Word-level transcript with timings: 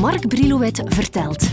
Mark 0.00 0.28
Brilouet 0.28 0.82
vertelt. 0.84 1.50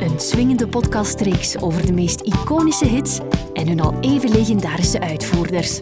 Een 0.00 0.20
swingende 0.20 0.68
podcastreeks 0.68 1.56
over 1.56 1.86
de 1.86 1.92
meest 1.92 2.20
iconische 2.20 2.86
hits 2.86 3.18
en 3.52 3.68
hun 3.68 3.80
al 3.80 3.98
even 4.00 4.30
legendarische 4.30 5.00
uitvoerders. 5.00 5.78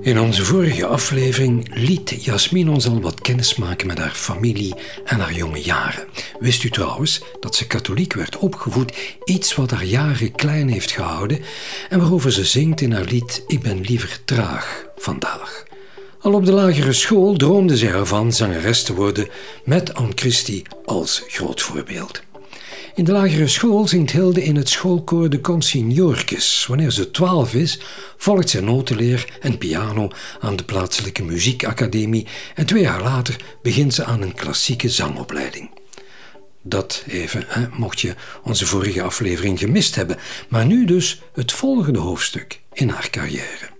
In 0.00 0.20
onze 0.20 0.44
vorige 0.44 0.86
aflevering 0.86 1.74
liet 1.74 2.24
Jasmin 2.24 2.68
ons 2.68 2.88
al 2.88 3.00
wat 3.00 3.20
kennis 3.20 3.56
maken 3.56 3.86
met 3.86 3.98
haar 3.98 4.14
familie 4.14 4.74
en 5.04 5.18
haar 5.20 5.32
jonge 5.32 5.62
jaren. 5.62 6.06
Wist 6.38 6.64
u 6.64 6.70
trouwens 6.70 7.22
dat 7.40 7.54
ze 7.54 7.66
katholiek 7.66 8.12
werd 8.12 8.36
opgevoed, 8.36 9.18
iets 9.24 9.54
wat 9.54 9.70
haar 9.70 9.84
jaren 9.84 10.32
klein 10.32 10.68
heeft 10.68 10.90
gehouden 10.90 11.40
en 11.88 11.98
waarover 11.98 12.32
ze 12.32 12.44
zingt 12.44 12.80
in 12.80 12.92
haar 12.92 13.04
lied 13.04 13.44
Ik 13.46 13.60
ben 13.60 13.80
liever 13.80 14.24
traag 14.24 14.86
vandaag. 14.96 15.72
Al 16.24 16.34
op 16.34 16.44
de 16.44 16.52
lagere 16.52 16.92
school 16.92 17.36
droomde 17.36 17.76
ze 17.76 17.88
ervan 17.88 18.32
zangeres 18.32 18.82
te 18.82 18.94
worden 18.94 19.28
met 19.64 19.94
Anne 19.94 20.12
Christie 20.14 20.62
als 20.84 21.22
groot 21.26 21.62
voorbeeld. 21.62 22.22
In 22.94 23.04
de 23.04 23.12
lagere 23.12 23.48
school 23.48 23.88
zingt 23.88 24.10
Hilde 24.10 24.44
in 24.44 24.56
het 24.56 24.68
schoolkoor 24.68 25.30
de 25.30 25.40
Consignorkes. 25.40 26.66
Wanneer 26.68 26.90
ze 26.90 27.10
twaalf 27.10 27.54
is, 27.54 27.80
volgt 28.16 28.48
zij 28.48 28.60
notenleer 28.60 29.38
en 29.40 29.58
piano 29.58 30.10
aan 30.40 30.56
de 30.56 30.64
plaatselijke 30.64 31.22
muziekacademie 31.22 32.26
en 32.54 32.66
twee 32.66 32.82
jaar 32.82 33.02
later 33.02 33.36
begint 33.62 33.94
ze 33.94 34.04
aan 34.04 34.22
een 34.22 34.34
klassieke 34.34 34.88
zangopleiding. 34.88 35.70
Dat 36.62 37.04
even, 37.08 37.44
hè, 37.48 37.66
mocht 37.72 38.00
je 38.00 38.14
onze 38.42 38.66
vorige 38.66 39.02
aflevering 39.02 39.58
gemist 39.58 39.94
hebben. 39.94 40.18
Maar 40.48 40.66
nu 40.66 40.84
dus 40.84 41.22
het 41.32 41.52
volgende 41.52 41.98
hoofdstuk 41.98 42.60
in 42.72 42.88
haar 42.88 43.10
carrière. 43.10 43.73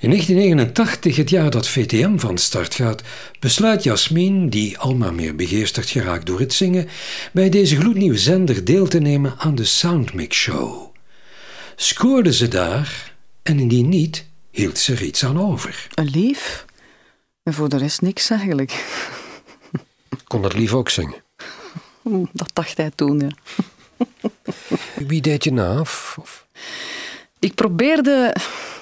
In 0.00 0.08
1989, 0.08 1.16
het 1.16 1.30
jaar 1.30 1.50
dat 1.50 1.68
VTM 1.68 2.18
van 2.18 2.38
start 2.38 2.74
gaat, 2.74 3.02
besluit 3.38 3.82
Jasmin, 3.82 4.48
die 4.48 4.78
almaar 4.78 5.14
meer 5.14 5.34
begeesterd 5.34 5.90
geraakt 5.90 6.26
door 6.26 6.40
het 6.40 6.52
zingen, 6.52 6.88
bij 7.32 7.48
deze 7.48 7.76
gloednieuwe 7.76 8.18
zender 8.18 8.64
deel 8.64 8.88
te 8.88 8.98
nemen 8.98 9.34
aan 9.38 9.54
de 9.54 9.64
Soundmix 9.64 10.36
Show. 10.36 10.94
Scoorde 11.76 12.32
ze 12.32 12.48
daar 12.48 13.14
en 13.42 13.58
indien 13.58 13.88
niet, 13.88 14.26
hield 14.50 14.78
ze 14.78 14.92
er 14.92 15.02
iets 15.02 15.24
aan 15.24 15.40
over. 15.40 15.88
Een 15.94 16.10
lief. 16.10 16.64
En 17.42 17.52
voor 17.52 17.68
de 17.68 17.78
rest 17.78 18.00
niks 18.00 18.30
eigenlijk. 18.30 18.84
Kon 20.26 20.42
dat 20.42 20.54
lief 20.54 20.72
ook 20.72 20.88
zingen? 20.88 21.22
Dat 22.32 22.50
dacht 22.52 22.76
hij 22.76 22.90
toen, 22.94 23.18
ja. 23.18 23.28
Wie 25.06 25.20
deed 25.20 25.44
je 25.44 25.52
na? 25.52 25.80
Of? 25.80 26.46
Ik 27.38 27.54
probeerde, 27.54 28.34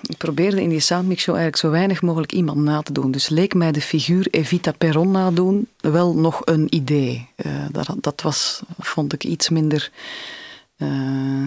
ik 0.08 0.16
probeerde 0.16 0.62
in 0.62 0.68
die 0.68 0.80
soundmix 0.80 1.22
show 1.22 1.34
eigenlijk 1.34 1.64
zo 1.64 1.70
weinig 1.70 2.02
mogelijk 2.02 2.32
iemand 2.32 2.58
na 2.58 2.82
te 2.82 2.92
doen. 2.92 3.10
Dus 3.10 3.28
leek 3.28 3.54
mij 3.54 3.72
de 3.72 3.80
figuur 3.80 4.28
Evita 4.30 4.72
Perron 4.72 5.10
nadoen 5.10 5.68
wel 5.80 6.14
nog 6.14 6.40
een 6.44 6.74
idee. 6.74 7.28
Uh, 7.46 7.52
dat, 7.72 7.94
dat 8.00 8.20
was, 8.20 8.62
vond 8.78 9.12
ik, 9.12 9.24
iets 9.24 9.48
minder... 9.48 9.90
Uh, 10.78 11.46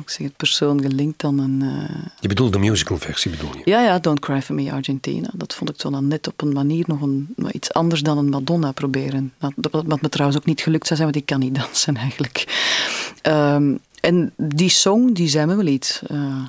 ik 0.00 0.10
zeg 0.10 0.26
het 0.26 0.36
persoon 0.36 0.82
gelinkt 0.82 1.20
dan 1.20 1.38
een... 1.38 1.60
Uh... 1.62 2.06
Je 2.20 2.28
bedoelt 2.28 2.52
de 2.52 2.58
musical 2.58 2.98
versie, 2.98 3.30
bedoel 3.30 3.56
je? 3.56 3.62
Ja, 3.64 3.82
ja, 3.82 3.98
Don't 3.98 4.20
Cry 4.20 4.42
For 4.42 4.54
Me 4.54 4.72
Argentina. 4.72 5.30
Dat 5.34 5.54
vond 5.54 5.70
ik 5.70 5.80
zo 5.80 5.90
dan 5.90 6.08
net 6.08 6.26
op 6.26 6.42
een 6.42 6.52
manier 6.52 6.84
nog 6.86 7.00
een, 7.00 7.34
iets 7.50 7.72
anders 7.72 8.02
dan 8.02 8.18
een 8.18 8.28
Madonna 8.28 8.72
proberen. 8.72 9.32
Dat, 9.38 9.84
wat 9.84 10.00
me 10.00 10.08
trouwens 10.08 10.40
ook 10.40 10.46
niet 10.46 10.60
gelukt 10.60 10.86
zou 10.86 10.98
zijn, 10.98 11.12
want 11.12 11.22
ik 11.22 11.26
kan 11.26 11.40
niet 11.40 11.54
dansen 11.64 11.96
eigenlijk. 11.96 12.44
Um, 13.22 13.78
en 14.00 14.32
die 14.36 14.70
song, 14.70 15.12
die 15.12 15.28
zei 15.28 15.46
me 15.46 15.56
wel 15.56 15.66
iets. 15.66 16.02
Uh, 16.10 16.44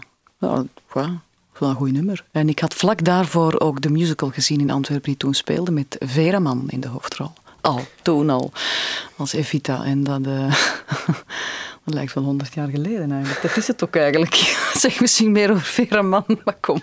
wel 1.60 1.70
een 1.70 1.76
goed 1.76 1.92
nummer. 1.92 2.26
En 2.32 2.50
ik 2.50 2.60
had 2.60 2.74
vlak 2.74 3.04
daarvoor 3.04 3.60
ook 3.60 3.82
de 3.82 3.90
musical 3.90 4.30
gezien 4.30 4.60
in 4.60 4.70
Antwerpen 4.70 5.10
die 5.10 5.18
toen 5.18 5.34
speelde 5.34 5.72
met 5.72 5.96
Vera 6.00 6.40
Mann 6.40 6.70
in 6.70 6.80
de 6.80 6.88
hoofdrol. 6.88 7.32
Al, 7.62 7.82
toen 8.02 8.30
al, 8.30 8.52
als 9.16 9.34
Evita. 9.34 9.84
En 9.84 10.04
dat, 10.04 10.20
uh, 10.28 10.56
dat 11.86 11.94
lijkt 11.94 12.14
wel 12.14 12.24
honderd 12.24 12.54
jaar 12.54 12.70
geleden 12.70 13.12
eigenlijk. 13.12 13.42
Dat 13.42 13.58
is 13.58 13.68
het 13.68 13.84
ook 13.84 13.96
eigenlijk. 13.96 14.36
zeg 14.74 15.00
misschien 15.00 15.32
meer 15.32 15.52
over 15.52 15.66
Vera 15.66 16.02
Mann, 16.02 16.42
maar 16.44 16.58
kom. 16.60 16.82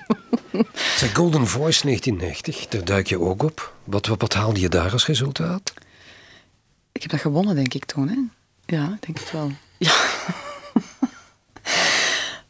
Zeg, 0.96 1.14
Golden 1.14 1.46
Voice 1.46 1.82
1990, 1.82 2.68
daar 2.68 2.84
duik 2.84 3.06
je 3.06 3.20
ook 3.20 3.42
op. 3.42 3.72
Wat, 3.84 4.06
wat, 4.06 4.20
wat 4.20 4.34
haalde 4.34 4.60
je 4.60 4.68
daar 4.68 4.92
als 4.92 5.06
resultaat? 5.06 5.72
Ik 6.92 7.02
heb 7.02 7.10
dat 7.10 7.20
gewonnen, 7.20 7.54
denk 7.54 7.74
ik 7.74 7.84
toen. 7.84 8.08
Hè? 8.08 8.16
Ja, 8.76 8.84
ik 8.84 9.06
denk 9.06 9.18
het 9.18 9.30
wel. 9.32 9.50
Ja. 9.78 9.92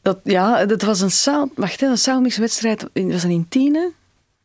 Dat, 0.04 0.18
ja, 0.22 0.66
dat 0.66 0.82
was 0.82 1.00
een, 1.00 1.10
sound, 1.10 1.52
wacht, 1.54 1.82
een 1.82 1.98
soundmix-wedstrijd. 1.98 2.80
Dat 2.80 3.12
was 3.12 3.24
in 3.24 3.46
Tiene. 3.48 3.92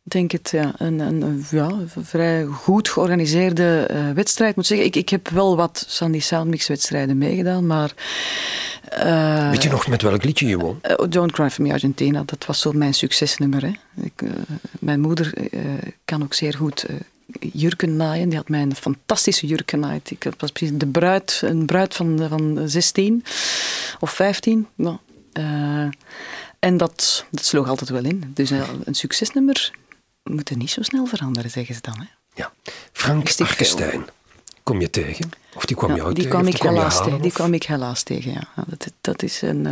Ik 0.04 0.12
denk 0.12 0.30
het, 0.30 0.50
ja. 0.50 0.72
Een, 0.76 0.98
een, 0.98 1.44
ja, 1.50 1.68
een 1.68 2.04
vrij 2.04 2.44
goed 2.44 2.88
georganiseerde 2.88 3.88
uh, 3.90 4.10
wedstrijd. 4.10 4.56
moet 4.56 4.66
zeggen, 4.66 4.86
ik, 4.86 4.96
ik 4.96 5.08
heb 5.08 5.28
wel 5.28 5.56
wat 5.56 5.84
van 5.88 6.10
die 6.10 6.20
soundmix-wedstrijden 6.20 7.18
meegedaan, 7.18 7.66
maar... 7.66 7.92
Uh, 8.98 9.50
Weet 9.50 9.62
je 9.62 9.68
nog 9.68 9.86
met 9.86 10.02
welk 10.02 10.24
liedje 10.24 10.46
je 10.46 10.58
won? 10.58 10.80
Uh, 10.82 11.08
Don't 11.08 11.32
Cry 11.32 11.50
For 11.50 11.62
Me 11.62 11.72
Argentina, 11.72 12.22
dat 12.26 12.46
was 12.46 12.60
zo 12.60 12.72
mijn 12.72 12.94
succesnummer. 12.94 13.62
Hè. 13.62 13.72
Ik, 14.02 14.22
mijn 14.78 15.00
moeder 15.00 15.32
kan 16.04 16.22
ook 16.22 16.34
zeer 16.34 16.54
goed 16.54 16.86
jurken 17.52 17.96
naaien. 17.96 18.28
Die 18.28 18.38
had 18.38 18.48
mij 18.48 18.62
een 18.62 18.74
fantastische 18.74 19.46
jurk 19.46 19.70
genaaid. 19.70 20.10
Ik 20.10 20.26
was 20.38 20.52
precies 20.52 20.76
de 20.78 20.86
bruid, 20.86 21.40
een 21.44 21.66
bruid 21.66 21.94
van, 21.94 22.26
van 22.28 22.68
16 22.68 23.24
of 24.00 24.10
15. 24.10 24.66
Nou, 24.74 24.96
uh, 25.32 25.88
en 26.58 26.76
dat, 26.76 27.24
dat 27.30 27.44
sloeg 27.44 27.68
altijd 27.68 27.90
wel 27.90 28.04
in. 28.04 28.30
Dus 28.34 28.50
uh, 28.50 28.68
een 28.84 28.94
succesnummer 28.94 29.70
moet 30.22 30.50
er 30.50 30.56
niet 30.56 30.70
zo 30.70 30.82
snel 30.82 31.06
veranderen, 31.06 31.50
zeggen 31.50 31.74
ze 31.74 31.80
dan. 31.80 31.98
Hè? 31.98 32.06
Ja. 32.34 32.52
Frank 32.92 33.28
Arkenstein, 33.38 34.04
kom 34.62 34.80
je 34.80 34.90
tegen? 34.90 35.30
Of 35.54 35.64
die 35.64 35.76
kwam 35.76 35.90
ja, 35.90 35.96
je 35.96 36.02
ook 36.02 36.14
die 36.14 36.24
tegen? 36.24 36.30
Kwam 36.30 36.46
ik 36.46 36.62
helaas 36.62 37.02
tegen 37.02 37.20
die 37.20 37.32
kwam 37.32 37.54
ik 37.54 37.62
helaas 37.62 38.02
tegen, 38.02 38.32
ja. 38.32 38.64
Dat, 38.66 38.92
dat 39.00 39.22
is 39.22 39.42
een 39.42 39.66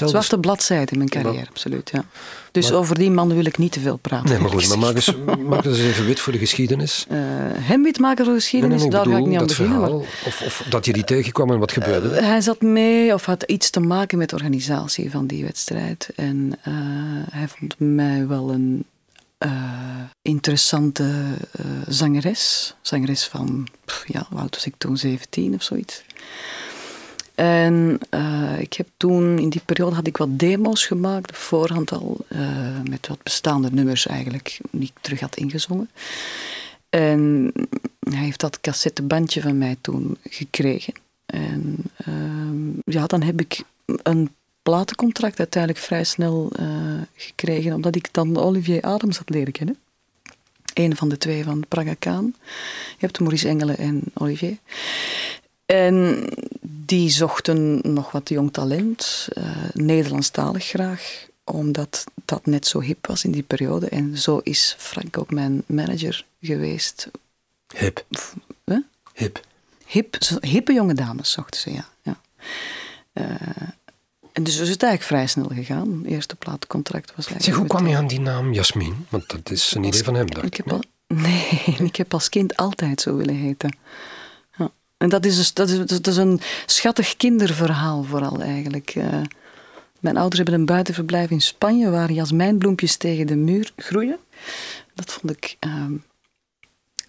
uh, 0.00 0.08
zwarte 0.08 0.38
bladzijde 0.38 0.92
in 0.92 0.98
mijn 0.98 1.10
carrière, 1.10 1.46
absoluut. 1.48 1.90
Ja. 1.92 2.04
Dus 2.50 2.70
maar, 2.70 2.78
over 2.78 2.94
die 2.98 3.10
man 3.10 3.34
wil 3.34 3.44
ik 3.44 3.58
niet 3.58 3.72
te 3.72 3.80
veel 3.80 3.96
praten. 3.96 4.28
Nee, 4.28 4.38
maar 4.38 4.50
goed, 4.50 4.68
maar 4.68 4.78
maak 4.78 4.94
eens, 4.94 5.14
maak 5.48 5.64
eens 5.64 5.78
even 5.78 6.06
wit 6.06 6.20
voor 6.20 6.32
de 6.32 6.38
geschiedenis. 6.38 7.06
Uh, 7.10 7.18
hem 7.54 7.82
wit 7.82 7.98
maken 7.98 8.24
voor 8.24 8.34
de 8.34 8.40
geschiedenis, 8.40 8.80
nee, 8.80 8.90
nee, 8.90 9.00
daar 9.04 9.12
ga 9.12 9.18
ik 9.18 9.26
niet 9.26 9.38
aan 9.38 9.46
beginnen. 9.46 9.78
Verhaal, 9.78 9.98
maar, 9.98 10.08
of, 10.26 10.42
of, 10.44 10.66
dat 10.68 10.84
je 10.84 10.92
die 10.92 11.04
tegenkwam 11.04 11.50
en 11.50 11.58
wat 11.58 11.72
gebeurde 11.72 12.08
uh, 12.08 12.18
Hij 12.18 12.40
zat 12.40 12.60
mee 12.60 13.14
of 13.14 13.24
had 13.24 13.42
iets 13.42 13.70
te 13.70 13.80
maken 13.80 14.18
met 14.18 14.30
de 14.30 14.36
organisatie 14.36 15.10
van 15.10 15.26
die 15.26 15.44
wedstrijd. 15.44 16.08
En 16.16 16.52
hij 17.30 17.48
vond 17.48 17.74
mij 17.78 18.26
wel 18.26 18.50
een 18.50 18.84
uh, 19.44 20.02
interessante 20.22 21.02
uh, 21.60 21.66
zangeres. 21.88 22.74
Zangeres 22.80 23.24
van, 23.24 23.68
ja, 24.06 24.26
hoe 24.28 24.38
oud 24.38 24.54
was 24.54 24.66
ik 24.66 24.74
toen? 24.78 24.96
17 24.96 25.54
of 25.54 25.62
zoiets. 25.62 26.04
En 27.34 27.98
uh, 28.10 28.60
ik 28.60 28.72
heb 28.72 28.88
toen, 28.96 29.38
in 29.38 29.48
die 29.48 29.62
periode 29.64 29.94
had 29.94 30.06
ik 30.06 30.16
wat 30.16 30.38
demo's 30.38 30.86
gemaakt, 30.86 31.30
op 31.30 31.36
voorhand 31.36 31.92
al, 31.92 32.16
met 32.90 33.08
wat 33.08 33.22
bestaande 33.22 33.70
nummers 33.72 34.06
eigenlijk, 34.06 34.60
die 34.70 34.82
ik 34.82 35.00
terug 35.00 35.20
had 35.20 35.36
ingezongen. 35.36 35.90
En 36.88 37.52
hij 37.98 38.24
heeft 38.24 38.40
dat 38.40 38.60
cassettebandje 38.60 39.40
van 39.40 39.58
mij 39.58 39.76
toen 39.80 40.16
gekregen. 40.22 40.94
En 41.26 41.76
ja, 42.84 43.06
dan 43.06 43.22
heb 43.22 43.40
ik 43.40 43.62
een 44.02 44.30
platencontract 44.62 45.38
uiteindelijk 45.38 45.84
vrij 45.84 46.04
snel 46.04 46.52
uh, 46.60 46.66
gekregen, 47.14 47.74
omdat 47.74 47.96
ik 47.96 48.08
dan 48.12 48.36
Olivier 48.36 48.82
Adams 48.82 49.18
had 49.18 49.30
leren 49.30 49.52
kennen. 49.52 49.78
Een 50.74 50.96
van 50.96 51.08
de 51.08 51.18
twee 51.18 51.44
van 51.44 51.64
Praga 51.68 51.94
Kaan. 51.98 52.34
Je 52.88 53.06
hebt 53.06 53.20
Maurice 53.20 53.48
Engelen 53.48 53.78
en 53.78 54.02
Olivier. 54.14 54.56
En 55.66 56.28
die 56.60 57.10
zochten 57.10 57.80
nog 57.82 58.10
wat 58.10 58.28
jong 58.28 58.52
talent, 58.52 59.28
uh, 59.38 59.44
Nederlandstalig 59.72 60.64
graag, 60.64 61.26
omdat 61.44 62.04
dat 62.24 62.46
net 62.46 62.66
zo 62.66 62.80
hip 62.80 63.06
was 63.06 63.24
in 63.24 63.30
die 63.30 63.42
periode. 63.42 63.88
En 63.88 64.18
zo 64.18 64.38
is 64.38 64.74
Frank 64.78 65.18
ook 65.18 65.30
mijn 65.30 65.62
manager 65.66 66.24
geweest. 66.40 67.10
Hip. 67.76 68.06
Huh? 68.64 68.78
Hip. 69.14 69.44
Hip. 69.86 70.18
Hippe 70.40 70.72
jonge 70.72 70.94
dames 70.94 71.30
zochten 71.30 71.60
ze, 71.60 71.72
ja. 71.72 71.88
ja. 72.02 72.20
Uh, 73.12 73.68
en 74.32 74.42
dus 74.42 74.58
is 74.58 74.68
het 74.68 74.82
eigenlijk 74.82 75.02
vrij 75.02 75.26
snel 75.26 75.50
gegaan. 75.54 75.98
Het 76.02 76.12
eerste 76.12 76.36
plaatcontract 76.36 77.12
was 77.16 77.26
eigenlijk... 77.26 77.44
Zeg, 77.44 77.54
hoe 77.54 77.66
kwam 77.66 77.86
je 77.86 77.96
aan 77.96 78.06
die 78.06 78.20
naam 78.20 78.52
Jasmin? 78.52 79.06
Want 79.08 79.28
dat 79.28 79.50
is 79.50 79.74
een 79.74 79.84
idee 79.84 80.04
van 80.04 80.14
hem, 80.14 80.30
dacht 80.30 80.46
ik. 80.46 80.56
Heb 80.56 80.72
al, 80.72 80.82
nee, 81.06 81.64
ik 81.88 81.96
heb 81.96 82.14
als 82.14 82.28
kind 82.28 82.56
altijd 82.56 83.00
zo 83.00 83.16
willen 83.16 83.34
heten. 83.34 83.76
Ja. 84.56 84.70
En 84.96 85.08
dat 85.08 85.24
is, 85.24 85.36
dus, 85.36 85.52
dat, 85.52 85.68
is, 85.68 85.78
dat 85.86 86.06
is 86.06 86.16
een 86.16 86.40
schattig 86.66 87.16
kinderverhaal 87.16 88.02
vooral 88.02 88.40
eigenlijk. 88.40 88.94
Uh, 88.94 89.20
mijn 90.00 90.16
ouders 90.16 90.36
hebben 90.36 90.54
een 90.54 90.66
buitenverblijf 90.66 91.30
in 91.30 91.40
Spanje 91.40 91.90
waar 91.90 92.12
jasmijnbloempjes 92.12 92.96
tegen 92.96 93.26
de 93.26 93.36
muur 93.36 93.72
groeien. 93.76 94.18
Dat 94.94 95.12
vond 95.12 95.36
ik... 95.36 95.56
Uh, 95.66 95.84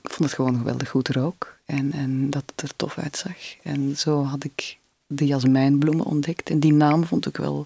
ik 0.02 0.10
vond 0.10 0.30
het 0.30 0.34
gewoon 0.34 0.58
geweldig 0.58 0.90
goed 0.90 1.08
rook. 1.08 1.58
En, 1.66 1.92
en 1.92 2.30
dat 2.30 2.44
het 2.56 2.62
er 2.62 2.76
tof 2.76 2.98
uitzag. 2.98 3.36
En 3.62 3.98
zo 3.98 4.24
had 4.24 4.44
ik 4.44 4.78
de 5.16 5.26
jasmijnbloemen 5.26 6.06
ontdekt. 6.06 6.50
En 6.50 6.60
die 6.60 6.74
naam 6.74 7.06
vond 7.06 7.26
ik 7.26 7.38
wel, 7.38 7.66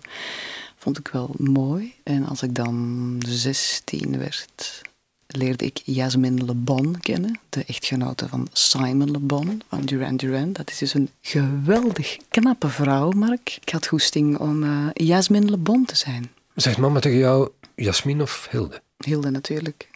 vond 0.77 0.99
ik 0.99 1.07
wel 1.07 1.31
mooi. 1.37 1.93
En 2.03 2.25
als 2.25 2.41
ik 2.41 2.55
dan 2.55 3.15
16 3.27 4.17
werd, 4.17 4.81
leerde 5.27 5.65
ik 5.65 5.81
Jasmine 5.85 6.45
Le 6.45 6.53
Bon 6.53 6.99
kennen, 6.99 7.39
de 7.49 7.63
echtgenote 7.67 8.27
van 8.27 8.47
Simon 8.51 9.11
Le 9.11 9.19
Bon 9.19 9.61
van 9.69 9.81
Duran 9.81 10.17
Duran. 10.17 10.53
Dat 10.53 10.69
is 10.69 10.77
dus 10.77 10.93
een 10.93 11.09
geweldig 11.21 12.17
knappe 12.29 12.69
vrouw, 12.69 13.11
Mark. 13.11 13.57
Ik 13.61 13.69
had 13.69 13.87
goesting 13.87 14.37
om 14.37 14.63
uh, 14.63 14.87
Jasmine 14.93 15.49
Le 15.49 15.57
Bon 15.57 15.85
te 15.85 15.95
zijn. 15.95 16.29
Zegt 16.55 16.77
mama 16.77 16.99
tegen 16.99 17.17
jou 17.17 17.49
Jasmine 17.75 18.23
of 18.23 18.47
Hilde? 18.51 18.81
Hilde 18.97 19.29
natuurlijk. 19.29 19.87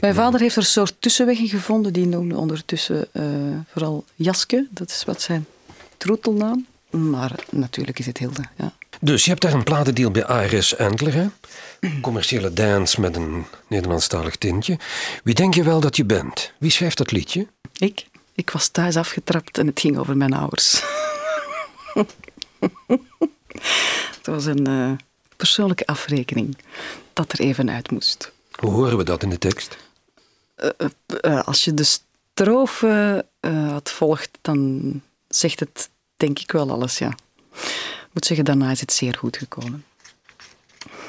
Mijn 0.00 0.14
vader 0.14 0.40
heeft 0.40 0.56
er 0.56 0.62
een 0.62 0.68
soort 0.68 0.94
tussenweg 0.98 1.38
in 1.38 1.48
gevonden. 1.48 1.92
Die 1.92 2.06
noemde 2.06 2.36
ondertussen 2.36 3.08
uh, 3.12 3.24
vooral 3.66 4.04
Jaske. 4.14 4.66
Dat 4.70 4.90
is 4.90 5.04
wat 5.04 5.22
zijn 5.22 5.46
troetelnaam. 5.96 6.66
Maar 6.92 7.44
natuurlijk 7.50 7.98
is 7.98 8.06
het 8.06 8.18
Hilde, 8.18 8.44
ja. 8.56 8.72
Dus 9.00 9.24
je 9.24 9.30
hebt 9.30 9.42
daar 9.42 9.52
een 9.52 9.62
platendeal 9.62 10.10
bij 10.10 10.24
ARS 10.24 10.76
Antler, 10.76 11.14
hè? 11.14 11.26
Commerciële 12.00 12.52
dance 12.52 13.00
met 13.00 13.16
een 13.16 13.46
Nederlandstalig 13.66 14.36
tintje. 14.36 14.78
Wie 15.24 15.34
denk 15.34 15.54
je 15.54 15.62
wel 15.62 15.80
dat 15.80 15.96
je 15.96 16.04
bent? 16.04 16.52
Wie 16.58 16.70
schrijft 16.70 16.98
dat 16.98 17.10
liedje? 17.10 17.46
Ik. 17.76 18.06
Ik 18.34 18.50
was 18.50 18.68
thuis 18.68 18.96
afgetrapt 18.96 19.58
en 19.58 19.66
het 19.66 19.80
ging 19.80 19.98
over 19.98 20.16
mijn 20.16 20.32
ouders. 20.32 20.82
het 24.16 24.26
was 24.26 24.44
een 24.44 24.68
uh, 24.68 24.92
persoonlijke 25.36 25.86
afrekening 25.86 26.56
dat 27.12 27.32
er 27.32 27.40
even 27.40 27.70
uit 27.70 27.90
moest. 27.90 28.32
Hoe 28.52 28.70
horen 28.70 28.96
we 28.96 29.04
dat 29.04 29.22
in 29.22 29.30
de 29.30 29.38
tekst? 29.38 29.76
Uh, 30.56 30.88
uh, 31.24 31.42
als 31.42 31.64
je 31.64 31.74
de 31.74 31.98
strofe 32.34 33.26
had 33.70 33.90
volgt, 33.90 34.38
dan 34.40 35.00
zegt 35.28 35.60
het 35.60 35.90
denk 36.22 36.38
ik 36.38 36.52
wel 36.52 36.70
alles, 36.70 36.98
ja. 36.98 37.08
Ik 38.02 38.10
moet 38.12 38.26
zeggen, 38.26 38.44
daarna 38.44 38.70
is 38.70 38.80
het 38.80 38.92
zeer 38.92 39.14
goed 39.18 39.36
gekomen. 39.36 39.84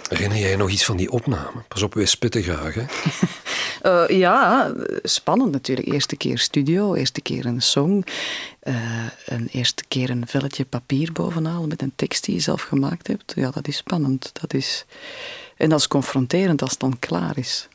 Herinner 0.10 0.38
jij 0.38 0.56
nog 0.56 0.70
iets 0.70 0.86
van 0.86 0.98
die 0.98 1.12
opname? 1.12 1.64
Pas 1.68 1.82
op, 1.82 1.94
wij 1.94 2.06
spitten 2.06 2.44
graag, 2.44 2.74
hè? 2.74 2.86
uh, 4.06 4.18
ja, 4.24 4.74
spannend 5.04 5.52
natuurlijk. 5.52 5.88
Eerste 5.88 6.16
keer 6.16 6.40
studio, 6.40 6.94
eerste 6.94 7.22
keer 7.22 7.46
een 7.46 7.62
song. 7.62 8.04
Uh, 8.64 8.76
een 9.26 9.48
eerste 9.52 9.84
keer 9.88 10.10
een 10.10 10.28
velletje 10.28 10.66
papier 10.66 11.12
bovenaan 11.12 11.68
met 11.68 11.82
een 11.82 11.94
tekst 11.96 12.24
die 12.24 12.36
je 12.36 12.42
zelf 12.42 12.62
gemaakt 12.62 13.08
hebt. 13.08 13.34
Ja, 13.36 13.52
dat 13.52 13.68
is 13.68 13.78
spannend. 13.78 14.30
Dat 14.42 14.54
is... 14.54 14.86
En 15.58 15.70
dat 15.70 15.80
is 15.80 15.88
confronterend 15.88 16.62
als 16.62 16.72
het 16.72 16.80
dan 16.80 17.00
klaar 17.00 17.38
is. 17.38 17.68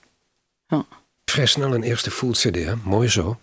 Ja. 0.66 0.86
Vrij 1.24 1.46
snel 1.46 1.74
een 1.74 1.82
eerste 1.82 2.10
full 2.10 2.30
cd, 2.30 2.54
hè? 2.54 2.76
Mooi 2.76 3.08
zo. 3.08 3.38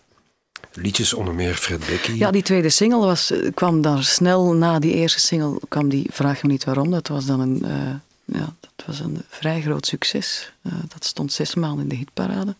Liedjes 0.75 1.13
onder 1.13 1.33
meer 1.33 1.53
Fred 1.53 1.85
Becky. 1.85 2.11
Ja, 2.11 2.31
die 2.31 2.41
tweede 2.41 2.69
single 2.69 2.99
was, 2.99 3.33
kwam 3.53 3.81
daar 3.81 4.03
snel 4.03 4.53
na 4.53 4.79
die 4.79 4.93
eerste 4.93 5.19
single. 5.19 5.59
kwam 5.69 5.89
die 5.89 6.07
Vraag 6.11 6.43
me 6.43 6.49
niet 6.49 6.63
waarom. 6.63 6.91
Dat 6.91 7.07
was 7.07 7.25
dan 7.25 7.39
een, 7.39 7.61
uh, 7.65 8.37
ja, 8.37 8.55
dat 8.59 8.85
was 8.85 8.99
een 8.99 9.21
vrij 9.29 9.61
groot 9.61 9.85
succes. 9.85 10.53
Uh, 10.63 10.73
dat 10.87 11.05
stond 11.05 11.31
zes 11.33 11.55
maanden 11.55 11.83
in 11.83 11.89
de 11.89 11.95
hitparade. 11.95 12.55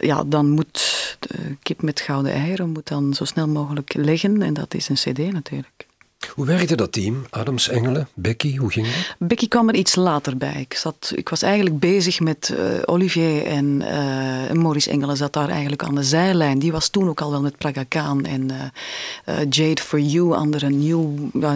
Ja, 0.00 0.24
dan 0.24 0.50
moet 0.50 1.16
de 1.18 1.56
kip 1.62 1.82
met 1.82 2.00
gouden 2.00 2.32
eieren 2.32 2.70
moet 2.70 2.88
dan 2.88 3.14
zo 3.14 3.24
snel 3.24 3.48
mogelijk 3.48 3.94
leggen. 3.94 4.42
En 4.42 4.54
dat 4.54 4.74
is 4.74 4.88
een 4.88 4.94
cd 4.94 5.32
natuurlijk. 5.32 5.86
Hoe 6.34 6.46
werkte 6.46 6.76
dat 6.76 6.92
team? 6.92 7.26
Adams, 7.30 7.68
Engelen, 7.68 8.08
Becky, 8.14 8.56
hoe 8.56 8.70
ging 8.70 8.86
dat? 8.86 9.28
Becky 9.28 9.48
kwam 9.48 9.68
er 9.68 9.74
iets 9.74 9.94
later 9.94 10.36
bij. 10.36 10.60
Ik, 10.60 10.74
zat, 10.74 11.12
ik 11.14 11.28
was 11.28 11.42
eigenlijk 11.42 11.78
bezig 11.78 12.20
met 12.20 12.54
uh, 12.58 12.58
Olivier 12.84 13.46
en 13.46 13.80
uh, 13.80 14.50
Maurice 14.52 14.90
Engelen 14.90 15.16
zat 15.16 15.32
daar 15.32 15.48
eigenlijk 15.48 15.82
aan 15.82 15.94
de 15.94 16.02
zijlijn. 16.02 16.58
Die 16.58 16.72
was 16.72 16.88
toen 16.88 17.08
ook 17.08 17.20
al 17.20 17.30
wel 17.30 17.40
met 17.40 17.58
Praga 17.58 17.84
Khan 17.88 18.24
en 18.24 18.48
uh, 18.50 19.36
Jade 19.50 19.82
for 19.82 20.00
You, 20.00 20.34
andere 20.34 20.68
new, 20.68 21.06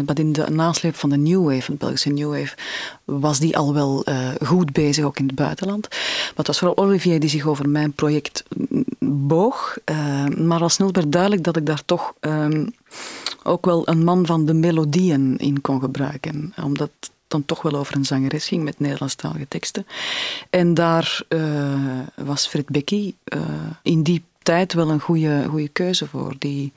wat 0.06 0.18
in 0.18 0.32
de 0.32 0.46
nasleep 0.50 0.94
van 0.94 1.10
de 1.10 1.16
New 1.16 1.44
Wave, 1.44 1.62
van 1.62 1.74
de 1.74 1.80
Belgische 1.80 2.08
New 2.10 2.30
Wave, 2.30 2.54
was 3.04 3.38
die 3.38 3.56
al 3.56 3.74
wel 3.74 4.04
goed 4.44 4.72
bezig, 4.72 5.04
ook 5.04 5.18
in 5.18 5.26
het 5.26 5.34
buitenland. 5.34 5.88
Maar 5.90 6.32
het 6.36 6.46
was 6.46 6.58
vooral 6.58 6.76
Olivier 6.76 7.20
die 7.20 7.30
zich 7.30 7.46
over 7.46 7.68
mijn 7.68 7.92
project 7.92 8.44
boog. 8.98 9.76
maar 10.36 10.60
al 10.60 10.68
snel 10.68 10.92
werd 10.92 11.12
duidelijk 11.12 11.44
dat 11.44 11.56
ik 11.56 11.66
daar 11.66 11.82
toch... 11.84 12.12
Um, 12.20 12.74
ook 13.44 13.64
wel 13.64 13.88
een 13.88 14.04
man 14.04 14.26
van 14.26 14.46
de 14.46 14.54
melodieën 14.54 15.36
in 15.38 15.60
kon 15.60 15.80
gebruiken. 15.80 16.54
Omdat 16.62 16.90
het 17.00 17.10
dan 17.28 17.44
toch 17.44 17.62
wel 17.62 17.74
over 17.74 17.96
een 17.96 18.04
zangeres 18.04 18.48
ging 18.48 18.62
met 18.62 18.80
Nederlandstalige 18.80 19.48
teksten. 19.48 19.86
En 20.50 20.74
daar 20.74 21.22
uh, 21.28 22.00
was 22.14 22.46
Fred 22.46 22.66
Becky 22.66 23.14
uh, 23.24 23.40
in 23.82 24.02
die 24.02 24.22
tijd 24.42 24.72
wel 24.72 24.90
een 24.90 25.00
goede, 25.00 25.44
goede 25.48 25.68
keuze 25.68 26.06
voor. 26.06 26.34
Die 26.38 26.72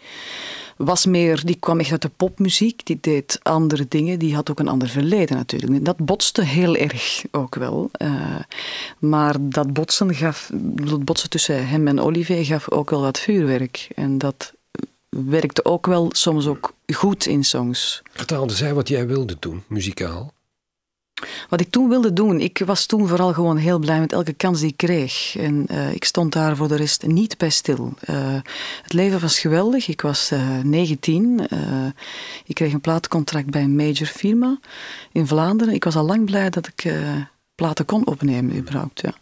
was 0.78 1.06
meer, 1.06 1.46
die 1.46 1.56
kwam 1.60 1.80
echt 1.80 1.92
uit 1.92 2.02
de 2.02 2.12
popmuziek, 2.16 2.86
die 2.86 2.98
deed 3.02 3.40
andere 3.44 3.86
dingen, 3.88 4.20
die 4.20 4.36
had 4.36 4.50
ook 4.52 4.60
een 4.60 4.68
ander 4.68 4.90
verleden 4.90 5.38
natuurlijk. 5.38 5.86
Dat 5.86 5.98
botste 5.98 6.44
heel 6.44 6.76
erg 6.76 7.24
ook 7.32 7.56
wel. 7.56 7.90
Uh, 8.02 8.40
maar 9.00 9.36
dat 9.40 9.74
botsen, 9.74 10.16
gaf, 10.16 10.50
dat 10.64 11.06
botsen 11.06 11.30
tussen 11.30 11.68
hem 11.68 11.88
en 11.88 12.00
Olivier 12.00 12.46
gaf 12.46 12.72
ook 12.72 12.90
wel 12.90 13.02
wat 13.02 13.20
vuurwerk. 13.20 13.88
En 13.96 14.18
dat 14.18 14.54
werkte 15.26 15.66
ook 15.66 15.86
wel 15.86 16.10
soms 16.12 16.48
ook 16.48 16.74
goed 16.94 17.26
in 17.26 17.44
songs. 17.44 18.02
Vertaalde 18.12 18.54
zij 18.54 18.74
wat 18.74 18.88
jij 18.88 19.08
wilde 19.08 19.36
doen, 19.40 19.64
muzikaal? 19.68 20.34
Wat 21.50 21.62
ik 21.62 21.70
toen 21.70 21.90
wilde 21.90 22.14
doen, 22.14 22.40
ik 22.40 22.62
was 22.66 22.86
toen 22.86 23.08
vooral 23.08 23.34
gewoon 23.34 23.58
heel 23.58 23.80
blij 23.80 24.00
met 24.00 24.14
elke 24.14 24.34
kans 24.34 24.60
die 24.60 24.70
ik 24.70 24.78
kreeg. 24.78 25.36
En 25.38 25.66
uh, 25.72 25.94
ik 25.94 26.04
stond 26.04 26.34
daar 26.34 26.56
voor 26.56 26.68
de 26.68 26.76
rest 26.76 27.06
niet 27.06 27.38
bij 27.38 27.50
stil. 27.50 27.94
Uh, 28.10 28.36
het 28.82 28.94
leven 28.94 29.20
was 29.20 29.40
geweldig. 29.40 29.88
Ik 29.88 30.02
was 30.02 30.32
uh, 30.32 30.60
19. 30.64 31.48
ik 32.46 32.56
kreeg 32.56 32.74
een 32.74 32.82
platencontract 32.82 33.50
bij 33.50 33.62
een 33.64 33.76
major 33.76 34.08
firma 34.08 34.60
in 35.12 35.28
Vlaanderen. 35.28 35.74
Ik 35.74 35.84
was 35.84 35.96
al 35.96 36.06
lang 36.06 36.26
blij 36.26 36.50
dat 36.50 36.68
ik 36.68 36.94
platen 37.56 37.86
kon 37.86 38.08
opnemen, 38.08 38.58
überhaupt. 38.58 39.02
Ja. 39.02 39.14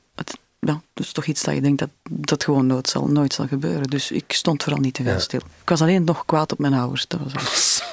Ja, 0.65 0.81
dat 0.93 1.05
is 1.05 1.11
toch 1.11 1.25
iets 1.25 1.43
dat 1.43 1.55
je 1.55 1.61
denkt 1.61 1.79
dat 1.79 1.89
dat 2.03 2.43
gewoon 2.43 2.67
nooit 2.67 2.89
zal, 2.89 3.07
nooit 3.07 3.33
zal 3.33 3.47
gebeuren. 3.47 3.87
Dus 3.89 4.11
ik 4.11 4.33
stond 4.33 4.63
vooral 4.63 4.81
niet 4.81 4.93
te 4.93 5.03
veel 5.03 5.19
stil. 5.19 5.39
Ik 5.61 5.69
was 5.69 5.81
alleen 5.81 6.03
nog 6.03 6.25
kwaad 6.25 6.51
op 6.51 6.59
mijn 6.59 6.73
ouders. 6.73 7.07
Dat 7.07 7.19
was 7.23 7.35
alles. 7.35 7.83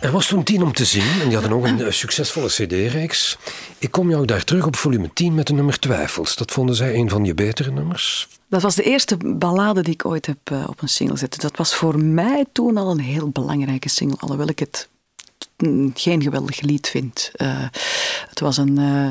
Er 0.00 0.10
was 0.10 0.26
toen 0.26 0.42
tien 0.42 0.62
om 0.62 0.72
te 0.72 0.84
zien 0.84 1.20
en 1.20 1.28
die 1.28 1.38
hadden 1.38 1.52
ook 1.52 1.64
een 1.64 1.80
eh, 1.80 1.92
succesvolle 1.92 2.46
cd-reeks. 2.46 3.38
Ik 3.78 3.90
kom 3.90 4.10
jou 4.10 4.24
daar 4.24 4.44
terug 4.44 4.66
op 4.66 4.76
volume 4.76 5.12
10 5.12 5.34
met 5.34 5.46
de 5.46 5.52
nummer 5.52 5.78
Twijfels. 5.78 6.36
Dat 6.36 6.50
vonden 6.50 6.74
zij 6.74 6.94
een 6.94 7.08
van 7.08 7.24
je 7.24 7.34
betere 7.34 7.70
nummers? 7.70 8.28
Dat 8.48 8.62
was 8.62 8.74
de 8.74 8.82
eerste 8.82 9.16
ballade 9.16 9.82
die 9.82 9.92
ik 9.92 10.04
ooit 10.04 10.26
heb 10.26 10.50
uh, 10.52 10.64
op 10.68 10.82
een 10.82 10.88
single 10.88 11.14
gezet. 11.14 11.40
Dat 11.40 11.56
was 11.56 11.74
voor 11.74 11.98
mij 11.98 12.44
toen 12.52 12.76
al 12.76 12.90
een 12.90 13.00
heel 13.00 13.28
belangrijke 13.28 13.88
single, 13.88 14.18
alhoewel 14.18 14.48
ik 14.48 14.58
het 14.58 14.88
geen 15.94 16.22
geweldig 16.22 16.60
lied 16.60 16.88
vind. 16.88 17.30
Uh, 17.36 17.64
het 18.28 18.40
was 18.40 18.56
een, 18.56 18.78
uh, 18.78 19.10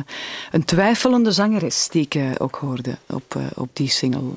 een 0.51 0.65
twijfelende 0.65 1.32
zangeres 1.32 1.88
die 1.91 2.01
ik 2.01 2.15
uh, 2.15 2.32
ook 2.38 2.56
hoorde 2.56 2.98
op, 3.08 3.36
op 3.56 3.70
die 3.74 3.89
single. 3.89 4.32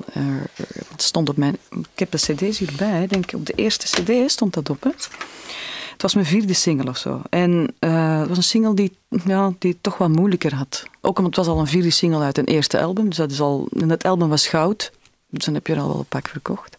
het 0.89 1.01
stond 1.01 1.29
op 1.29 1.37
mijn... 1.37 1.57
Ik 1.69 1.99
heb 1.99 2.11
de 2.11 2.17
cd's 2.17 2.57
hierbij. 2.57 3.03
Ik 3.03 3.09
denk 3.09 3.31
op 3.33 3.45
de 3.45 3.53
eerste 3.53 3.85
cd 3.85 4.31
stond 4.31 4.53
dat 4.53 4.69
op. 4.69 4.83
Het 4.83 6.01
was 6.01 6.13
mijn 6.13 6.25
vierde 6.25 6.53
single 6.53 6.89
of 6.89 6.97
zo. 6.97 7.21
En 7.29 7.73
het 7.79 8.27
was 8.27 8.37
een 8.37 8.43
single 8.43 8.73
die, 8.73 8.97
ja, 9.25 9.53
die 9.59 9.77
toch 9.81 9.97
wat 9.97 10.09
moeilijker 10.09 10.55
had. 10.55 10.83
Ook 11.01 11.17
omdat 11.17 11.35
het 11.35 11.45
was 11.45 11.55
al 11.55 11.61
een 11.61 11.67
vierde 11.67 11.89
single 11.89 12.23
uit 12.23 12.37
een 12.37 12.45
eerste 12.45 12.81
album. 12.81 13.07
Dus 13.07 13.17
dat 13.17 13.31
is 13.31 13.41
al... 13.41 13.67
En 13.79 13.87
dat 13.87 14.05
album 14.05 14.29
was 14.29 14.47
goud. 14.47 14.91
Dus 15.29 15.45
dan 15.45 15.53
heb 15.53 15.67
je 15.67 15.73
er 15.73 15.79
al 15.79 15.87
wel 15.87 15.99
een 15.99 16.05
pak 16.05 16.27
verkocht. 16.27 16.77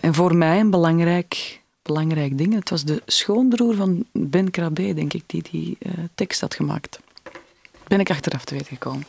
en 0.00 0.14
voor 0.14 0.36
mij 0.36 0.60
een 0.60 0.70
belangrijk 0.70 1.60
belangrijk 1.86 2.38
ding. 2.38 2.54
Het 2.54 2.70
was 2.70 2.84
de 2.84 3.02
schoonbroer 3.06 3.74
van 3.74 4.04
Ben 4.12 4.50
Krabbe, 4.50 4.94
denk 4.94 5.12
ik, 5.12 5.22
die 5.26 5.42
die 5.50 5.76
uh, 5.80 5.92
tekst 6.14 6.40
had 6.40 6.54
gemaakt. 6.54 6.98
Ben 7.86 8.00
ik 8.00 8.10
achteraf 8.10 8.44
te 8.44 8.54
weten 8.54 8.68
gekomen. 8.68 9.06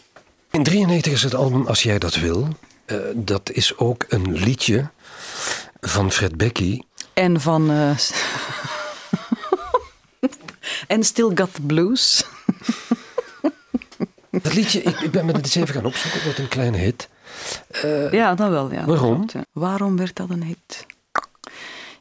In 0.52 0.64
93 0.64 1.14
is 1.14 1.24
het 1.24 1.36
album 1.36 1.68
Als 1.68 1.84
jij 1.84 2.00
dat 2.00 2.16
wil. 2.16 2.48
Uh, 2.86 2.98
dat 3.16 3.52
is 3.52 3.78
ook 3.78 4.06
een 4.10 4.34
liedje 4.34 4.90
van 5.80 6.12
Fred 6.12 6.38
Becky. 6.38 6.82
En 7.14 7.42
van... 7.42 7.72
Uh, 7.72 7.90
en 10.88 11.04
Still 11.04 11.32
Got 11.36 11.54
the 11.54 11.62
Blues. 11.62 12.26
dat 14.44 14.54
liedje, 14.54 14.82
ik, 14.82 15.00
ik 15.00 15.12
ben 15.12 15.26
me 15.26 15.32
het 15.32 15.46
eens 15.46 15.56
even 15.56 15.74
gaan 15.74 15.86
opzoeken. 15.86 16.26
Wat 16.26 16.38
een 16.38 16.48
kleine 16.48 16.78
hit. 16.78 17.10
ja, 18.12 18.36
dat 18.36 18.50
wel. 18.50 18.72
Ja, 18.72 18.86
waarom? 18.86 19.26
Waarom 19.52 19.98
werd 19.98 20.16
dat 20.16 20.30
een 20.30 20.44
hit? 20.44 20.67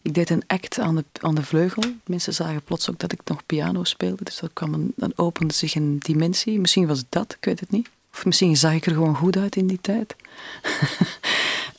Ik 0.07 0.15
deed 0.15 0.31
een 0.31 0.43
act 0.47 0.79
aan 0.79 0.97
de, 0.97 1.05
aan 1.21 1.35
de 1.35 1.43
vleugel. 1.43 1.83
Mensen 2.05 2.35
zagen 2.35 2.63
plots 2.63 2.91
ook 2.91 2.99
dat 2.99 3.13
ik 3.13 3.21
nog 3.25 3.47
piano 3.47 3.85
speelde. 3.85 4.25
Dus 4.25 4.39
dat 4.39 4.51
kwam 4.53 4.75
een, 4.75 4.93
dan 4.97 5.13
opende 5.17 5.55
zich 5.55 5.75
een 5.75 5.99
dimensie. 5.99 6.61
Misschien 6.61 6.87
was 6.87 6.99
het 6.99 7.07
dat, 7.09 7.33
ik 7.39 7.45
weet 7.45 7.61
het 7.61 7.71
niet. 7.71 7.89
Of 8.13 8.25
misschien 8.25 8.57
zag 8.57 8.73
ik 8.73 8.87
er 8.87 8.93
gewoon 8.93 9.17
goed 9.17 9.37
uit 9.37 9.57
in 9.57 9.67
die 9.67 9.81
tijd. 9.81 10.17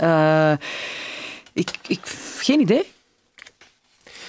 uh, 0.01 0.51
ik, 1.61 1.71
ik, 1.87 1.99
geen 2.37 2.59
idee. 2.59 2.83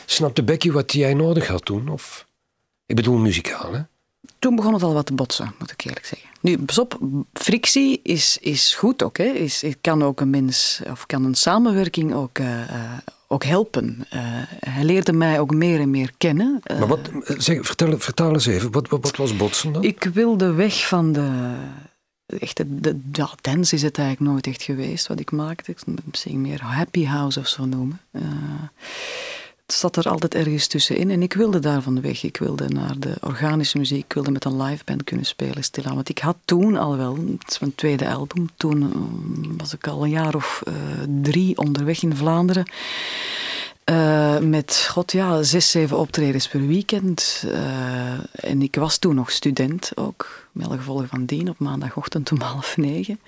Snapte 0.06 0.42
Becky 0.42 0.70
wat 0.70 0.92
jij 0.92 1.14
nodig 1.14 1.46
had 1.46 1.64
toen? 1.64 1.88
Of? 1.88 2.26
Ik 2.86 2.96
bedoel 2.96 3.16
muzikaal, 3.16 3.72
hè? 3.72 3.80
Toen 4.38 4.56
begon 4.56 4.72
het 4.72 4.82
al 4.82 4.92
wat 4.92 5.06
te 5.06 5.14
botsen, 5.14 5.54
moet 5.58 5.70
ik 5.70 5.84
eerlijk 5.84 6.06
zeggen. 6.06 6.28
Nu, 6.40 6.58
pas 6.58 6.78
op, 6.78 6.98
frictie 7.32 8.00
is, 8.02 8.38
is 8.40 8.74
goed 8.74 9.02
ook. 9.02 9.18
Hè. 9.18 9.24
Is, 9.24 9.64
kan 9.80 10.02
ook 10.02 10.20
een 10.20 10.30
mens, 10.30 10.80
of 10.90 11.06
kan 11.06 11.24
een 11.24 11.34
samenwerking 11.34 12.14
ook, 12.14 12.38
uh, 12.38 12.96
ook 13.28 13.44
helpen. 13.44 14.06
Uh, 14.14 14.20
hij 14.60 14.84
leerde 14.84 15.12
mij 15.12 15.40
ook 15.40 15.54
meer 15.54 15.80
en 15.80 15.90
meer 15.90 16.12
kennen. 16.18 16.60
Uh, 16.64 16.78
maar 16.78 16.88
wat, 16.88 17.10
zeg, 17.24 17.66
vertel, 17.66 17.98
vertel 17.98 18.32
eens 18.32 18.46
even, 18.46 18.72
wat, 18.72 18.88
wat, 18.88 19.00
wat, 19.00 19.16
was 19.16 19.36
botsen 19.36 19.72
dan? 19.72 19.82
Ik 19.82 20.04
wilde 20.12 20.52
weg 20.52 20.86
van 20.86 21.12
de, 21.12 21.54
echt, 22.26 22.56
de, 22.82 23.00
ja, 23.12 23.30
dance 23.40 23.74
is 23.74 23.82
het 23.82 23.98
eigenlijk 23.98 24.30
nooit 24.30 24.46
echt 24.46 24.62
geweest 24.62 25.06
wat 25.06 25.20
ik 25.20 25.30
maakte. 25.30 25.70
Ik 25.70 25.80
misschien 26.04 26.40
meer 26.40 26.62
happy 26.62 27.04
house 27.04 27.40
of 27.40 27.48
zo 27.48 27.64
noemen. 27.64 28.00
Uh, 28.12 28.22
het 28.22 29.37
zat 29.72 29.96
er 29.96 30.08
altijd 30.08 30.34
ergens 30.34 30.66
tussenin 30.66 31.10
en 31.10 31.22
ik 31.22 31.32
wilde 31.32 31.58
daarvan 31.58 32.00
weg. 32.00 32.22
Ik 32.22 32.36
wilde 32.36 32.68
naar 32.68 32.98
de 32.98 33.14
organische 33.20 33.78
muziek, 33.78 34.04
ik 34.04 34.12
wilde 34.12 34.30
met 34.30 34.44
een 34.44 34.62
live 34.62 34.84
band 34.84 35.04
kunnen 35.04 35.26
spelen 35.26 35.64
stilaan. 35.64 35.94
Want 35.94 36.08
ik 36.08 36.18
had 36.18 36.36
toen 36.44 36.76
al 36.76 36.96
wel, 36.96 37.16
het 37.16 37.50
is 37.50 37.58
mijn 37.58 37.74
tweede 37.74 38.08
album, 38.08 38.48
toen 38.56 38.82
eh, 38.82 39.50
was 39.56 39.74
ik 39.74 39.86
al 39.86 40.04
een 40.04 40.10
jaar 40.10 40.34
of 40.34 40.62
uh, 40.68 40.74
drie 41.22 41.58
onderweg 41.58 42.02
in 42.02 42.16
Vlaanderen. 42.16 42.70
Uh, 43.90 44.38
met, 44.38 44.86
god 44.90 45.12
ja, 45.12 45.42
zes, 45.42 45.70
zeven 45.70 45.98
optredens 45.98 46.48
per 46.48 46.66
weekend. 46.66 47.44
En 48.32 48.62
ik 48.62 48.74
was 48.74 48.98
toen 48.98 49.14
nog 49.14 49.30
student 49.30 49.92
ook, 49.94 50.47
met 50.58 50.66
alle 50.66 50.76
gevolgen 50.76 51.08
van 51.08 51.24
dien, 51.24 51.48
op 51.48 51.58
maandagochtend 51.58 52.32
om 52.32 52.40
half 52.40 52.76
negen. 52.76 53.20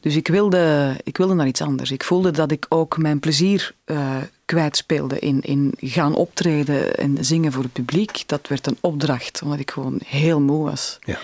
Dus 0.00 0.16
ik 0.16 0.28
wilde, 0.28 0.94
ik 1.02 1.16
wilde 1.16 1.34
naar 1.34 1.46
iets 1.46 1.60
anders. 1.60 1.90
Ik 1.90 2.04
voelde 2.04 2.30
dat 2.30 2.50
ik 2.50 2.66
ook 2.68 2.98
mijn 2.98 3.20
plezier 3.20 3.74
uh, 3.86 4.16
kwijtspeelde 4.44 5.18
in, 5.18 5.40
in 5.40 5.74
gaan 5.80 6.14
optreden 6.14 6.94
en 6.94 7.24
zingen 7.24 7.52
voor 7.52 7.62
het 7.62 7.72
publiek. 7.72 8.22
Dat 8.26 8.48
werd 8.48 8.66
een 8.66 8.76
opdracht, 8.80 9.42
omdat 9.42 9.58
ik 9.58 9.70
gewoon 9.70 10.00
heel 10.04 10.40
moe 10.40 10.64
was. 10.64 10.98
Ja. 11.04 11.18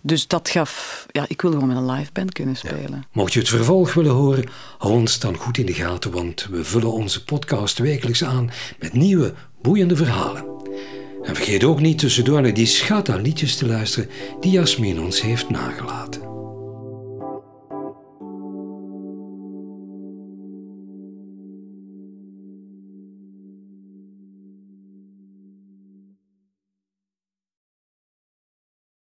Dus 0.00 0.26
dat 0.26 0.48
gaf... 0.48 1.06
Ja, 1.10 1.24
ik 1.28 1.42
wilde 1.42 1.56
gewoon 1.56 1.74
met 1.74 1.82
een 1.82 1.96
live 1.96 2.12
band 2.12 2.32
kunnen 2.32 2.56
spelen. 2.56 2.98
Ja. 2.98 3.06
Mocht 3.12 3.32
je 3.32 3.38
het 3.38 3.48
vervolg 3.48 3.94
willen 3.94 4.12
horen, 4.12 4.48
hou 4.78 4.92
ons 4.92 5.18
dan 5.18 5.36
goed 5.36 5.58
in 5.58 5.66
de 5.66 5.74
gaten, 5.74 6.10
want 6.10 6.46
we 6.50 6.64
vullen 6.64 6.92
onze 6.92 7.24
podcast 7.24 7.78
wekelijks 7.78 8.24
aan 8.24 8.50
met 8.78 8.92
nieuwe, 8.92 9.34
boeiende 9.60 9.96
verhalen. 9.96 10.55
En 11.26 11.34
vergeet 11.34 11.64
ook 11.64 11.80
niet 11.80 11.98
tussendoor 11.98 12.42
naar 12.42 12.54
die 12.54 12.66
schat 12.66 13.08
aan 13.08 13.22
liedjes 13.22 13.56
te 13.56 13.66
luisteren 13.66 14.10
die 14.40 14.50
Jasmin 14.50 15.00
ons 15.00 15.22
heeft 15.22 15.50
nagelaten. 15.50 16.25